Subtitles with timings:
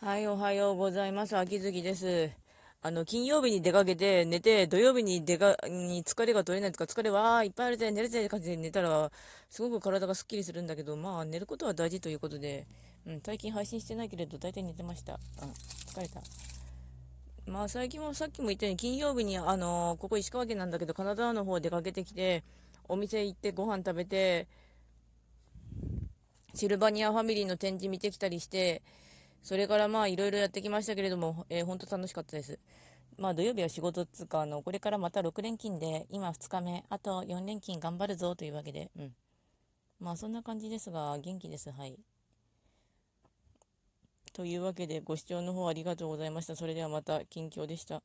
[0.00, 1.36] はい、おはようございます。
[1.36, 2.30] 秋月です。
[2.82, 9.10] あの、金曜日に出かけて寝て、土曜日に出か、に疲れが取れないとか、疲れはいっぱいあるぜ、寝るぜって感じで寝たら、
[9.50, 12.68] すごく体がすっきりするんだけど、まあ、寝ることは大事ということで、
[13.08, 15.18] うん、最近配信してないけれど、大体寝てました。
[15.42, 16.20] うん、疲れた。
[17.50, 22.44] まあ、最近もさっきも言ったように、金曜日に、あのー、ここ石川県なんだけど、金沢の方出かけてきて、
[22.86, 24.46] お店行ってご飯食べて、
[26.54, 28.80] シルバニアファミリーの展示見てきたりして、
[29.42, 32.58] それからまあいろいろやってきましたけれども、えー、本当楽しかったです。
[33.18, 39.12] まあ土曜日は仕事っつうか、あの、これからまた6連勤で、今2日目、あと4連勤頑張るぞというわけで、うん。
[40.00, 41.70] まあそんな感じですが、元気です。
[41.72, 41.98] はい。
[44.32, 46.54] というわけで、ご視聴の方ありがとうございました。
[46.54, 48.02] それではまた近況でした。